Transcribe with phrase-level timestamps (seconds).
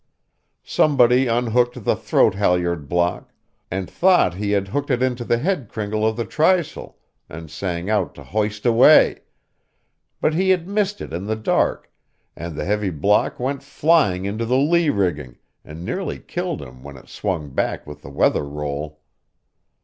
[0.63, 3.31] Somebody unhooked the throat halliard block,
[3.69, 6.95] and thought he had hooked it into the head cringle of the trysail,
[7.29, 9.19] and sang out to hoist away,
[10.19, 11.91] but he had missed it in the dark,
[12.35, 16.97] and the heavy block went flying into the lee rigging, and nearly killed him when
[16.97, 19.01] it swung back with the weather roll.